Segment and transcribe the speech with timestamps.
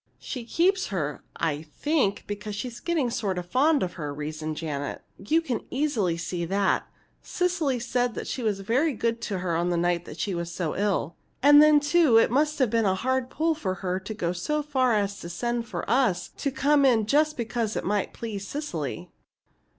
[0.17, 5.03] "She keeps her, I think, because she's getting sort of fond of her," reasoned Janet.
[5.19, 6.87] "You can easily see that.
[7.21, 11.17] Cecily said she was very good to her the night she was so ill.
[11.43, 14.63] And then, too, it must have been a hard pull for her to go so
[14.63, 19.11] far as to send for us to come in just because it might please Cecily."